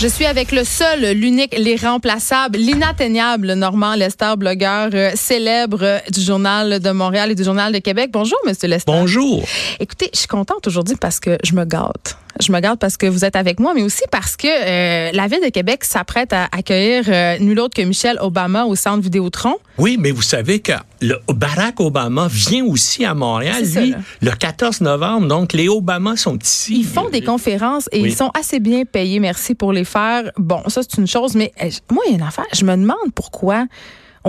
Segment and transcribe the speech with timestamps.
[0.00, 6.20] Je suis avec le seul, l'unique, l'irremplaçable, l'inatteignable Normand Lester, blogueur euh, célèbre euh, du
[6.20, 8.10] Journal de Montréal et du Journal de Québec.
[8.12, 8.92] Bonjour, Monsieur Lester.
[8.92, 9.42] Bonjour.
[9.80, 12.16] Écoutez, je suis contente aujourd'hui parce que je me gâte.
[12.40, 15.26] Je me garde parce que vous êtes avec moi, mais aussi parce que euh, la
[15.26, 19.56] ville de Québec s'apprête à accueillir euh, nul autre que Michelle Obama au centre Vidéotron.
[19.76, 24.30] Oui, mais vous savez que le Barack Obama vient aussi à Montréal, ça, lui, le
[24.30, 25.26] 14 novembre.
[25.28, 26.78] Donc, les Obama sont ici.
[26.80, 28.10] Ils font des conférences et Oui.
[28.10, 30.30] ils sont assez bien payés, merci pour les faire.
[30.36, 32.72] Bon, ça c'est une chose, mais euh, moi il y a une affaire, je me
[32.76, 33.66] demande pourquoi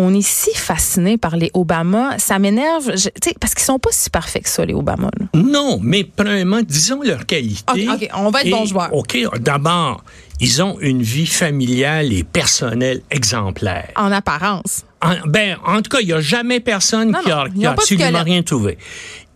[0.02, 2.17] on est si fasciné par les Obama.
[2.20, 5.09] Ça m'énerve, je- tu sais, parce qu'ils sont pas si parfaits que ça, les Obama.
[5.20, 5.26] là.
[5.34, 7.63] Non, mais premièrement, disons leur qualité.
[7.90, 8.93] OK, OK, on va être Et, bons joueurs.
[8.93, 10.04] OK, d'abord,
[10.40, 13.90] ils ont une vie familiale et personnelle exemplaire.
[13.98, 14.84] En apparence.
[15.02, 17.71] En, ben, en tout cas, il n'y a jamais personne Non, qui a, qui a
[17.71, 18.77] absolument rien trouvé.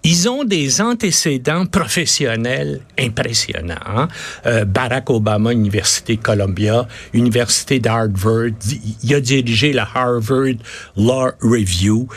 [0.05, 3.75] Ils ont des antécédents professionnels impressionnants.
[3.85, 4.07] hein.
[4.65, 8.51] Barack Obama, Université Columbia, Université d'Harvard,
[9.03, 10.55] il a dirigé la Harvard
[10.97, 12.07] Law Review.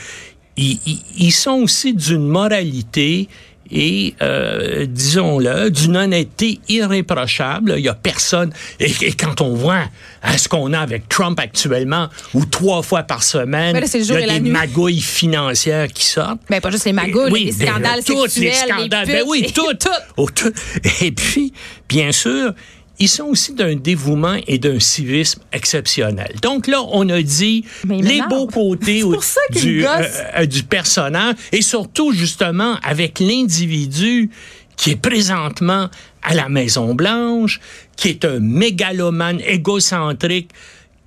[0.57, 3.29] Ils sont aussi d'une moralité
[3.71, 7.75] et, euh, disons-le, d'une honnêteté irréprochable.
[7.77, 8.53] Il y a personne.
[8.81, 9.85] Et, et quand on voit
[10.23, 14.05] hein, ce qu'on a avec Trump actuellement, où trois fois par semaine, Mais là, il
[14.05, 16.41] y a des magouilles financières qui sortent.
[16.49, 19.07] Ben pas juste les magouilles, Oui, les scandales sexuels, les scandales.
[19.07, 20.53] ben putes, oui, tout, tout.
[21.01, 21.53] Et puis,
[21.89, 22.53] bien sûr,
[22.99, 26.35] ils sont aussi d'un dévouement et d'un civisme exceptionnel.
[26.43, 29.03] Donc là, on a dit Mais les beaux côtés
[29.53, 30.19] du, gosse.
[30.39, 34.31] euh, du personnage et surtout, justement, avec l'individu
[34.77, 35.89] qui est présentement
[36.23, 37.61] à la Maison-Blanche,
[37.97, 40.51] qui est un mégalomane égocentrique,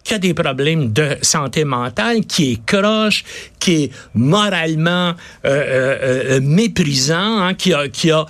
[0.04, 3.24] qui a des problèmes de santé mentale, qui est croche,
[3.60, 5.14] qui est moralement euh,
[5.46, 5.98] euh,
[6.38, 8.26] euh, méprisant, hein, qui a, qui a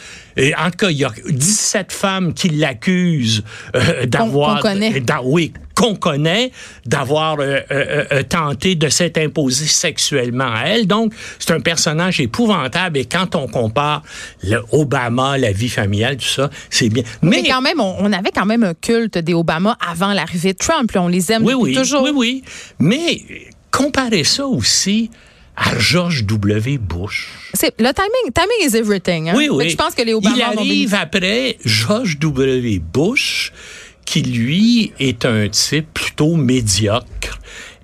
[0.58, 3.44] en tout cas, il y a 17 femmes qui l'accusent
[3.76, 4.62] euh, d'avoir...
[4.62, 5.00] qu'on connaît.
[5.02, 6.52] d'a- oui, qu'on connaît,
[6.86, 10.88] d'avoir euh, euh, euh, tenté de s'être imposé sexuellement à elle.
[10.88, 12.98] Donc, c'est un personnage épouvantable.
[12.98, 14.04] Et quand on compare
[14.44, 17.04] le Obama, la vie familiale, tout ça, c'est bien.
[17.22, 20.58] Mais quand même, on, on avait quand même un culte des Obama avant l'arrivée de
[20.58, 20.92] Trump.
[20.92, 21.02] là.
[21.02, 22.04] on les aime Oui, depuis oui, toujours.
[22.04, 22.44] oui, oui.
[22.80, 23.22] Mais
[23.72, 25.10] comparez ça aussi
[25.56, 26.78] à George W.
[26.78, 27.30] Bush.
[27.54, 29.30] C'est- Le timing, timing is everything.
[29.30, 29.34] hein.
[29.36, 29.70] Oui, oui.
[29.70, 32.80] Je pense que les Obama Il arrive après George W.
[32.80, 33.52] Bush,
[34.10, 37.40] qui lui est un type plutôt médiocre,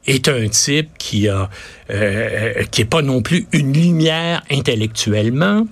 [0.07, 1.51] est un type qui a
[1.91, 5.67] euh, qui est pas non plus une lumière intellectuellement.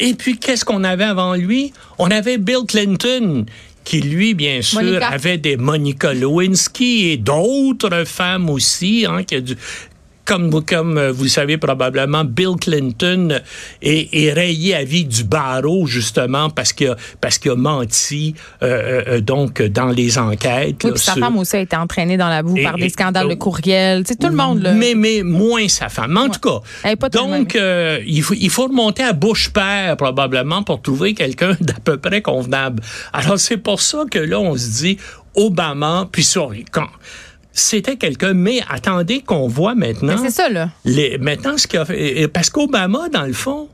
[0.00, 1.72] Et puis qu'est-ce qu'on avait avant lui?
[1.98, 3.46] On avait Bill Clinton
[3.84, 5.06] qui lui, bien sûr, Monica.
[5.10, 9.56] avait des Monica Lewinsky et d'autres femmes aussi, hein, qui a dû-
[10.24, 13.40] comme, comme euh, vous le savez probablement, Bill Clinton
[13.82, 18.34] est, est rayé à vie du barreau, justement, parce qu'il a, parce qu'il a menti,
[18.62, 20.82] euh, euh, donc, dans les enquêtes.
[20.84, 22.76] Oui, là, puis sa sur- femme aussi a été entraînée dans la boue Et- par
[22.76, 24.04] des et- scandales de courriel.
[24.04, 24.72] Tu sais, tout le monde, là.
[24.72, 26.16] Mais, mais moins sa femme.
[26.16, 26.60] En tout cas,
[27.10, 31.74] donc, euh, il, faut, il faut remonter à Bush père, probablement, pour trouver quelqu'un d'à
[31.84, 32.82] peu près convenable.
[33.12, 34.98] Alors, c'est pour ça que là, on se dit,
[35.36, 36.86] Obama, puis ça, quand
[37.54, 40.16] c'était quelqu'un, mais attendez qu'on voit maintenant...
[40.20, 40.70] Mais c'est ça, là.
[40.84, 43.68] Les, maintenant, ce qu'il a fait, parce qu'Obama, dans le fond,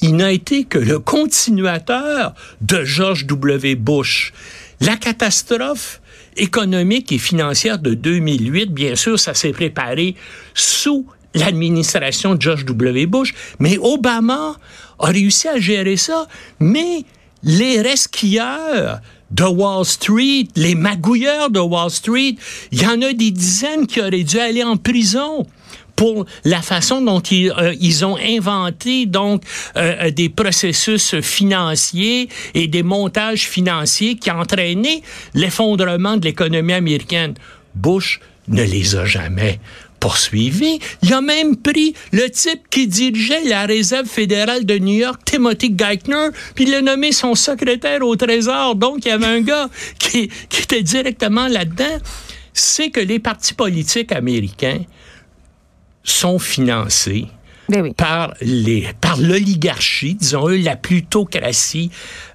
[0.00, 3.74] il n'a été que le continuateur de George W.
[3.74, 4.32] Bush.
[4.80, 6.00] La catastrophe
[6.38, 10.16] économique et financière de 2008, bien sûr, ça s'est préparé
[10.54, 13.04] sous l'administration de George W.
[13.04, 14.56] Bush, mais Obama
[14.98, 16.26] a réussi à gérer ça,
[16.58, 17.04] mais
[17.42, 19.00] les resquilleurs
[19.30, 22.36] de Wall Street, les magouilleurs de Wall Street,
[22.72, 25.46] il y en a des dizaines qui auraient dû aller en prison
[26.00, 29.42] pour la façon dont ils, euh, ils ont inventé donc
[29.76, 35.02] euh, euh, des processus financiers et des montages financiers qui entraînaient
[35.34, 37.34] l'effondrement de l'économie américaine.
[37.74, 39.60] Bush ne les a jamais
[40.00, 40.80] poursuivis.
[41.02, 45.74] Il a même pris le type qui dirigeait la réserve fédérale de New York, Timothy
[45.76, 48.74] Geithner, puis il a nommé son secrétaire au Trésor.
[48.74, 49.68] Donc, il y avait un gars
[49.98, 51.98] qui, qui était directement là-dedans.
[52.52, 54.82] C'est que les partis politiques américains
[56.02, 57.28] sont financés
[57.78, 57.92] oui.
[57.94, 61.90] par les par l'oligarchie, disons-le, la plutocratie,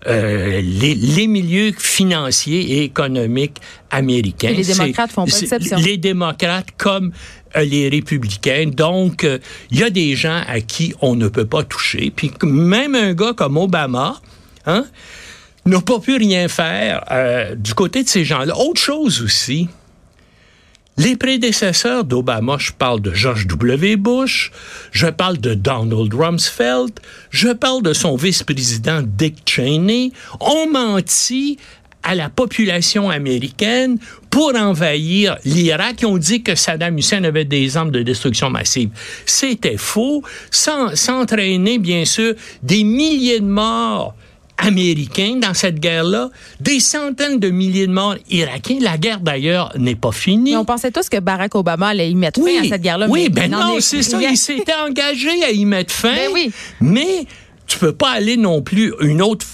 [0.08, 3.58] euh, les, les milieux financiers et économiques
[3.92, 4.50] américains.
[4.50, 5.78] Et les démocrates font pas exception.
[5.78, 7.12] Les démocrates comme
[7.56, 8.70] euh, les républicains.
[8.74, 9.40] Donc, euh,
[9.72, 12.12] il y a des gens à qui on ne peut pas toucher.
[12.16, 14.20] Puis même un gars comme Obama,
[14.66, 14.86] hein,
[15.66, 18.58] n'a pas pu rien faire euh, du côté de ces gens-là.
[18.58, 19.70] Autre chose aussi,
[20.98, 23.98] les prédécesseurs d'Obama, je parle de George W.
[23.98, 24.52] Bush,
[24.92, 27.00] je parle de Donald Rumsfeld,
[27.32, 31.58] je parle de son vice-président Dick Cheney, ont menti
[32.02, 33.98] à la population américaine
[34.30, 36.02] pour envahir l'Irak.
[36.02, 38.90] Ils ont dit que Saddam Hussein avait des armes de destruction massive.
[39.26, 44.16] C'était faux, sans, sans entraîner, bien sûr, des milliers de morts
[44.58, 46.30] américains dans cette guerre-là,
[46.60, 48.78] des centaines de milliers de morts irakiens.
[48.82, 50.52] La guerre, d'ailleurs, n'est pas finie.
[50.52, 53.08] Mais on pensait tous que Barack Obama allait y mettre fin à cette guerre-là.
[53.10, 54.20] Oui, ben non, c'est ça.
[54.22, 56.16] Il s'était engagé à y mettre fin.
[56.16, 56.52] Ben oui.
[56.82, 57.26] Mais
[57.68, 59.46] tu peux pas aller non plus une autre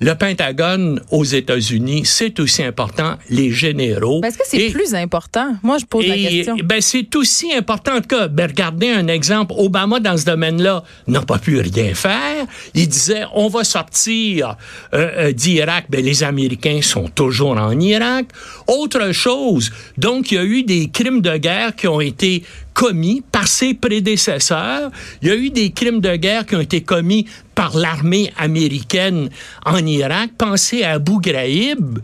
[0.00, 4.20] le Pentagone aux États-Unis, c'est aussi important, les généraux.
[4.24, 5.56] Est-ce que c'est plus important?
[5.62, 6.56] Moi, je pose la question.
[6.64, 8.00] Ben, c'est aussi important.
[8.00, 9.54] Cas, ben, regardez un exemple.
[9.56, 12.46] Obama, dans ce domaine-là, n'a pas pu rien faire.
[12.74, 14.56] Il disait, on va sortir
[14.92, 15.86] euh, euh, d'Irak.
[15.88, 18.26] Ben, les Américains sont toujours en Irak.
[18.66, 22.42] Autre chose, donc, il y a eu des crimes de guerre qui ont été
[22.74, 24.90] commis par ses prédécesseurs.
[25.22, 29.30] Il y a eu des crimes de guerre qui ont été commis par l'armée américaine
[29.64, 30.32] en Irak.
[30.36, 32.00] Pensez à Abu Ghraib.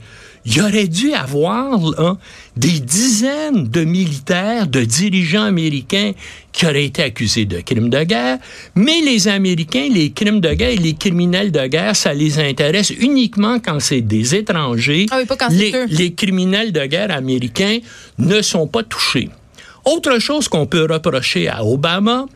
[0.47, 1.79] Il y aurait dû avoir
[2.57, 6.13] des dizaines de militaires, de dirigeants américains
[6.51, 8.39] qui auraient été accusés de crimes de guerre.
[8.75, 12.89] Mais les Américains, les crimes de guerre et les criminels de guerre, ça les intéresse
[12.89, 15.07] uniquement quand c'est des étrangers.
[15.11, 17.79] Ah oui, pas quand les, les criminels de guerre américains
[18.19, 19.29] ne sont pas touchés.
[19.85, 22.27] Autre chose qu'on peut reprocher à Obama,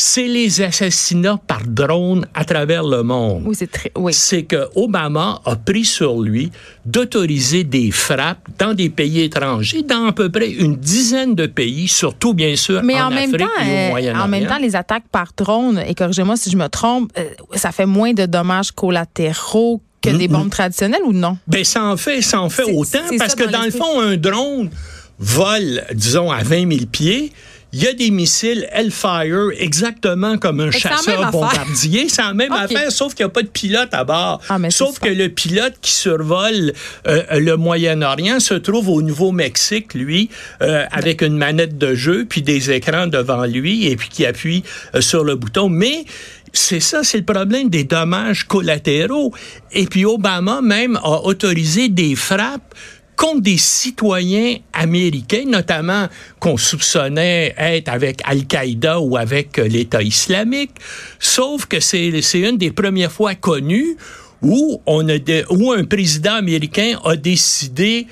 [0.00, 3.42] c'est les assassinats par drone à travers le monde.
[3.44, 3.90] Oui, c'est très.
[3.96, 4.12] Oui.
[4.14, 6.52] C'est que Obama a pris sur lui
[6.86, 11.88] d'autoriser des frappes dans des pays étrangers, dans à peu près une dizaine de pays,
[11.88, 14.24] surtout bien sûr Mais en, même Afrique temps, et au euh, Moyen-Orient.
[14.24, 17.24] en même temps, les attaques par drone, et corrigez-moi si je me trompe, euh,
[17.56, 21.38] ça fait moins de dommages collatéraux que des bombes traditionnelles ou non?
[21.48, 24.70] Ben, ça en fait, ça en fait autant parce que dans le fond, un drone
[25.18, 27.32] vole, disons, à 20 000 pieds,
[27.72, 32.08] il y a des missiles Hellfire exactement comme un chasseur bombardier.
[32.08, 34.40] C'est la même affaire, sauf qu'il n'y a pas de pilote à bord.
[34.48, 36.72] Ah, sauf que le pilote qui survole
[37.06, 40.30] euh, le Moyen-Orient se trouve au Nouveau-Mexique, lui,
[40.62, 44.64] euh, avec une manette de jeu, puis des écrans devant lui, et puis qui appuie
[44.94, 45.68] euh, sur le bouton.
[45.68, 46.06] Mais
[46.54, 49.34] c'est ça, c'est le problème des dommages collatéraux.
[49.72, 52.74] Et puis Obama même a autorisé des frappes
[53.18, 56.06] contre des citoyens américains, notamment
[56.38, 60.70] qu'on soupçonnait être avec Al-Qaïda ou avec euh, l'État islamique.
[61.18, 63.96] Sauf que c'est une des premières fois connues
[64.40, 65.18] où, on a
[65.50, 68.06] où un président américain a décidé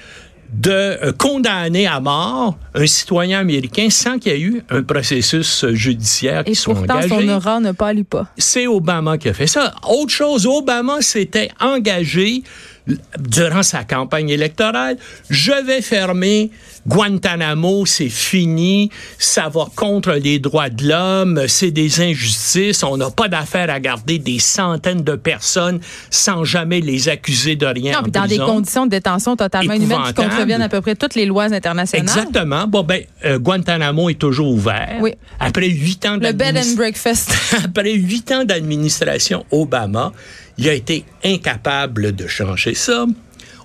[0.53, 5.67] de euh, condamner à mort un citoyen américain sans qu'il y ait eu un processus
[5.70, 7.08] judiciaire qui Et soit pourtant, engagé.
[7.08, 8.29] son aura ne pas pas.
[8.38, 9.75] C'est Obama qui a fait ça.
[9.88, 12.43] Autre chose, Obama s'était engagé
[13.19, 14.97] durant sa campagne électorale,
[15.29, 16.50] je vais fermer
[16.87, 23.11] Guantanamo, c'est fini, ça va contre les droits de l'homme, c'est des injustices, on n'a
[23.11, 25.81] pas d'affaire à garder des centaines de personnes
[26.11, 27.93] sans jamais les accuser de rien.
[27.93, 31.17] Non, puis dans des conditions de détention totalement inhumaines qui contreviennent à peu près toutes
[31.17, 32.06] les lois internationales.
[32.06, 32.67] Exactement.
[32.69, 34.99] Bon, ben, euh, Guantanamo est toujours ouvert.
[35.00, 35.12] Oui.
[35.41, 37.35] Après huit ans Le bed and breakfast.
[37.65, 40.12] Après huit ans d'administration Obama,
[40.58, 43.06] il a été incapable de changer ça.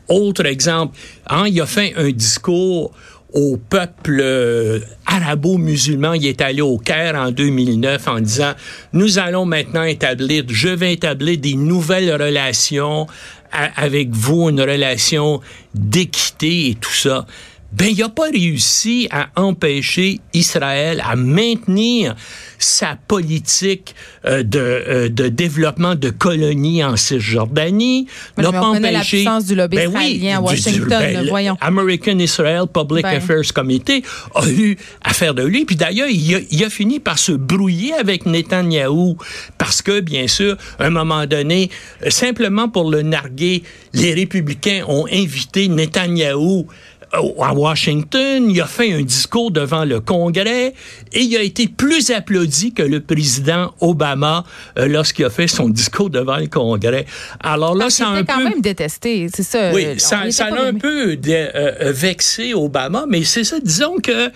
[0.08, 0.98] Autre exemple,
[1.28, 2.92] hein, il a fait un discours
[3.34, 6.14] au peuple euh, arabo-musulman.
[6.14, 8.54] Il est allé au Caire en 2009 en disant,
[8.94, 13.08] nous allons maintenant établir, je vais établir des nouvelles relations
[13.52, 15.42] avec vous, une relation
[15.74, 17.26] d'équité et tout ça
[17.72, 22.16] ben il n'a pas réussi à empêcher Israël à maintenir
[22.60, 23.96] sa politique
[24.26, 28.08] euh, de, euh, de développement de colonies en Cisjordanie.
[28.38, 31.58] N'a pas empêché la du lobby ben israélien à Washington, ben, voyons.
[31.62, 33.18] American Israel Public ben.
[33.18, 34.04] Affairs Committee
[34.36, 35.66] a eu affaire de lui.
[35.66, 39.18] Puis d'ailleurs, il, il, a fini par se brouiller avec Netanyahou
[39.58, 41.70] parce que, bien sûr, à un moment donné,
[42.10, 46.68] simplement pour le narguer, les républicains ont invité Netanyahou
[47.14, 50.74] à Washington, il a fait un discours devant le Congrès
[51.12, 54.44] et il a été plus applaudi que le président Obama
[54.78, 57.06] euh, lorsqu'il a fait son discours devant le Congrès.
[57.42, 58.44] Alors là, ça a un quand peu...
[58.46, 59.72] même détesté, c'est ça.
[59.74, 64.32] Oui, ça, ça a un peu euh, vexé Obama, mais c'est ça, disons que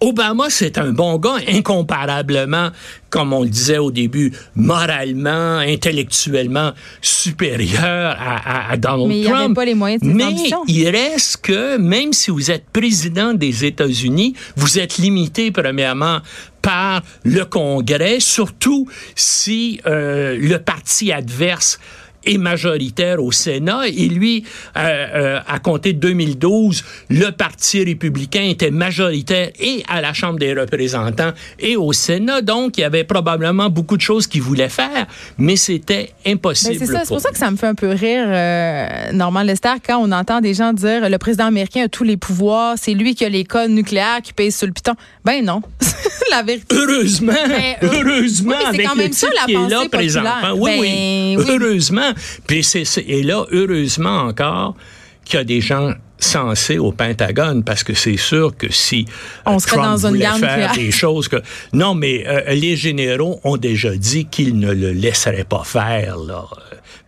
[0.00, 2.68] Obama, c'est un bon gars, incomparablement,
[3.08, 9.48] comme on le disait au début, moralement, intellectuellement supérieur à, à, Donald Mais Trump.
[9.50, 10.62] Il pas les moyens de ses Mais ambitions.
[10.68, 16.18] il reste que, même si vous êtes président des États-Unis, vous êtes limité, premièrement,
[16.60, 21.78] par le Congrès, surtout si euh, le parti adverse
[22.26, 24.44] est majoritaire au Sénat et lui,
[24.76, 30.38] euh, euh, à compter de 2012, le Parti républicain était majoritaire et à la Chambre
[30.38, 32.42] des représentants et au Sénat.
[32.42, 35.06] Donc, il y avait probablement beaucoup de choses qu'il voulait faire,
[35.38, 36.78] mais c'était impossible.
[36.78, 39.42] Ben, c'est ça, c'est pour ça que ça me fait un peu rire, euh, Normand
[39.42, 42.94] Lester, quand on entend des gens dire le président américain a tous les pouvoirs, c'est
[42.94, 44.94] lui qui a les codes nucléaires qui pèse sur le piton.
[45.24, 45.62] Ben non,
[46.30, 46.74] la vérité.
[46.74, 49.82] Heureusement, Mais, euh, heureusement, oui, mais avec quand le même ça, la qui est là
[49.90, 50.30] présentement.
[50.30, 50.56] populaire.
[50.56, 51.44] Oui, Ben, oui, oui.
[51.48, 52.12] heureusement.
[52.46, 54.76] Puis c'est, et là, heureusement encore
[55.24, 59.06] qu'il y a des gens sensés au Pentagone, parce que c'est sûr que si
[59.46, 61.36] euh, On Trump dans une voulait guerre faire des choses que...
[61.72, 66.44] Non, mais euh, les généraux ont déjà dit qu'ils ne le laisseraient pas faire, là.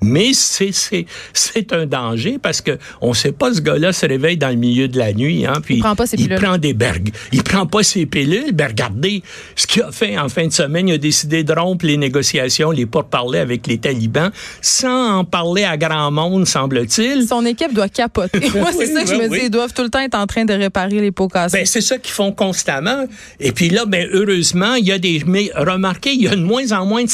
[0.01, 4.37] Mais c'est, c'est, c'est un danger parce que on sait pas, ce gars-là se réveille
[4.37, 6.73] dans le milieu de la nuit, hein, puis Il prend pas ses il prend des
[6.73, 7.11] berg.
[7.33, 8.53] Il prend pas ses pilules.
[8.53, 9.23] Ben, regardez
[9.57, 10.89] ce qu'il a fait en fin de semaine.
[10.89, 15.65] Il a décidé de rompre les négociations, les pourparlers avec les talibans, sans en parler
[15.65, 17.27] à grand monde, semble-t-il.
[17.27, 18.51] Son équipe doit capoter.
[18.55, 18.71] Moi,
[19.07, 19.39] ça que je me oui.
[19.39, 19.45] dis.
[19.47, 21.59] Ils doivent tout le temps être en train de réparer les pots cassés.
[21.59, 23.05] Ben, c'est ça qu'ils font constamment.
[23.41, 26.43] Et puis là, ben, heureusement, il y a des, mais remarquez, il y a de
[26.43, 27.11] moins en moins de,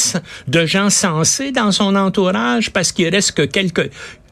[0.47, 3.89] de gens sensés dans son entourage parce qu'il reste que quelques,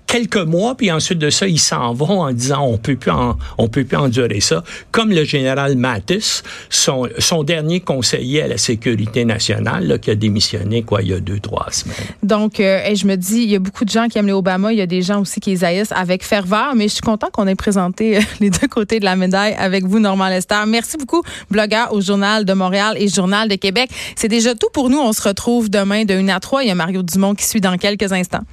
[0.08, 3.12] quelques mois, puis ensuite de ça, ils s'en vont en disant on peut plus
[3.58, 4.64] on peut plus endurer ça.
[4.92, 7.08] Comme le général Mattis, son,
[7.44, 11.68] dernier conseiller à la sécurité nationale, qui a démissionné, quoi, il y a deux, trois
[11.72, 11.96] semaines.
[12.22, 14.34] Donc, euh, et je me dis, il y a beaucoup de gens qui aiment les
[14.34, 14.72] Obama.
[14.72, 16.76] Il y a des gens aussi qui les haïssent avec ferveur.
[16.76, 19.86] Mais je suis content qu'on ait présenté euh, les deux côtés de la médaille avec
[19.86, 20.64] vous, Normand Lester.
[20.68, 23.90] Merci beaucoup, blogueur au Journal de Montréal et Journal de Québec.
[24.16, 25.00] C'est déjà tout pour nous.
[25.00, 26.64] On se retrouve demain de 1 à 3.
[26.64, 28.44] Il y a Mario Dumont qui suit dans quelques instants.